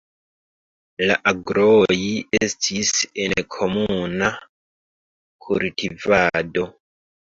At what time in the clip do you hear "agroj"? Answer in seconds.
1.31-1.97